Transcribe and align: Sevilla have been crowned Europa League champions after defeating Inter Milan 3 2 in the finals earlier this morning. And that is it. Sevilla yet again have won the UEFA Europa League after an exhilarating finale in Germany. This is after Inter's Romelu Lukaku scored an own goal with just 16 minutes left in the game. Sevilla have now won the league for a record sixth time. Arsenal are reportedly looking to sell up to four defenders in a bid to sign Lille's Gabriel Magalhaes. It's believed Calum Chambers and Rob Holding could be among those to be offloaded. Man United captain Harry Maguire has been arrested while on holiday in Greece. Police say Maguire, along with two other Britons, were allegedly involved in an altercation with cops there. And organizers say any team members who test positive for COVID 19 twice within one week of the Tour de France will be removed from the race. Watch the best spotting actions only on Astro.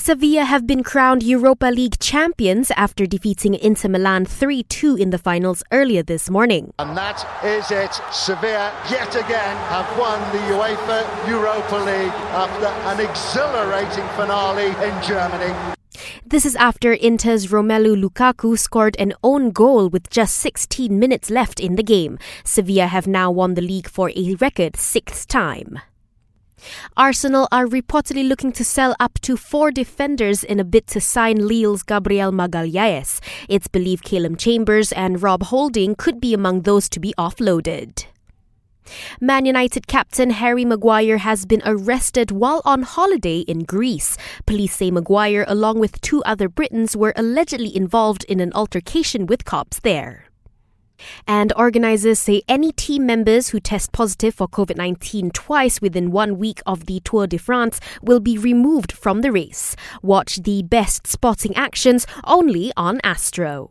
Sevilla 0.00 0.44
have 0.44 0.66
been 0.66 0.82
crowned 0.82 1.22
Europa 1.22 1.66
League 1.66 1.98
champions 1.98 2.70
after 2.70 3.04
defeating 3.04 3.54
Inter 3.54 3.90
Milan 3.90 4.24
3 4.24 4.62
2 4.62 4.96
in 4.96 5.10
the 5.10 5.18
finals 5.18 5.62
earlier 5.72 6.02
this 6.02 6.30
morning. 6.30 6.72
And 6.78 6.96
that 6.96 7.20
is 7.44 7.70
it. 7.70 7.92
Sevilla 8.10 8.72
yet 8.90 9.14
again 9.14 9.56
have 9.68 9.86
won 9.98 10.18
the 10.32 10.38
UEFA 10.56 11.28
Europa 11.28 11.76
League 11.84 12.16
after 12.32 12.72
an 12.88 12.98
exhilarating 13.06 14.08
finale 14.16 14.72
in 14.88 15.02
Germany. 15.02 15.54
This 16.24 16.46
is 16.46 16.56
after 16.56 16.94
Inter's 16.94 17.48
Romelu 17.48 17.94
Lukaku 17.94 18.58
scored 18.58 18.96
an 18.98 19.12
own 19.22 19.50
goal 19.50 19.90
with 19.90 20.08
just 20.08 20.38
16 20.38 20.98
minutes 20.98 21.28
left 21.28 21.60
in 21.60 21.76
the 21.76 21.82
game. 21.82 22.18
Sevilla 22.42 22.86
have 22.86 23.06
now 23.06 23.30
won 23.30 23.52
the 23.52 23.60
league 23.60 23.88
for 23.88 24.10
a 24.16 24.34
record 24.40 24.76
sixth 24.76 25.28
time. 25.28 25.78
Arsenal 26.96 27.48
are 27.50 27.66
reportedly 27.66 28.26
looking 28.26 28.52
to 28.52 28.64
sell 28.64 28.94
up 29.00 29.18
to 29.20 29.36
four 29.36 29.70
defenders 29.70 30.44
in 30.44 30.60
a 30.60 30.64
bid 30.64 30.86
to 30.88 31.00
sign 31.00 31.46
Lille's 31.46 31.82
Gabriel 31.82 32.32
Magalhaes. 32.32 33.20
It's 33.48 33.68
believed 33.68 34.04
Calum 34.04 34.36
Chambers 34.36 34.92
and 34.92 35.22
Rob 35.22 35.44
Holding 35.44 35.94
could 35.94 36.20
be 36.20 36.34
among 36.34 36.62
those 36.62 36.88
to 36.90 37.00
be 37.00 37.14
offloaded. 37.18 38.06
Man 39.20 39.46
United 39.46 39.86
captain 39.86 40.30
Harry 40.30 40.64
Maguire 40.64 41.18
has 41.18 41.46
been 41.46 41.62
arrested 41.64 42.30
while 42.30 42.62
on 42.64 42.82
holiday 42.82 43.40
in 43.40 43.64
Greece. 43.64 44.16
Police 44.46 44.76
say 44.76 44.90
Maguire, 44.90 45.44
along 45.46 45.78
with 45.78 46.00
two 46.00 46.22
other 46.24 46.48
Britons, 46.48 46.96
were 46.96 47.12
allegedly 47.14 47.74
involved 47.74 48.24
in 48.24 48.40
an 48.40 48.52
altercation 48.52 49.26
with 49.26 49.44
cops 49.44 49.78
there. 49.80 50.29
And 51.26 51.52
organizers 51.56 52.18
say 52.18 52.42
any 52.48 52.72
team 52.72 53.06
members 53.06 53.48
who 53.48 53.60
test 53.60 53.92
positive 53.92 54.34
for 54.34 54.48
COVID 54.48 54.76
19 54.76 55.30
twice 55.30 55.80
within 55.80 56.10
one 56.10 56.38
week 56.38 56.60
of 56.66 56.86
the 56.86 57.00
Tour 57.00 57.26
de 57.26 57.38
France 57.38 57.80
will 58.02 58.20
be 58.20 58.38
removed 58.38 58.92
from 58.92 59.20
the 59.20 59.32
race. 59.32 59.76
Watch 60.02 60.36
the 60.42 60.62
best 60.62 61.06
spotting 61.06 61.54
actions 61.56 62.06
only 62.24 62.72
on 62.76 63.00
Astro. 63.04 63.68